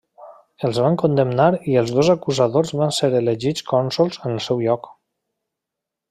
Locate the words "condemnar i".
1.01-1.75